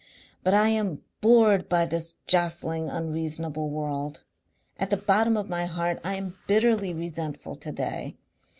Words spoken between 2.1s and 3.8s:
jostling unreasonable